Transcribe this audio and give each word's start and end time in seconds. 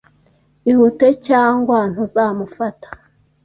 Ihute, 0.69 1.07
cyangwa 1.27 1.77
ntuzamufata. 1.91 2.87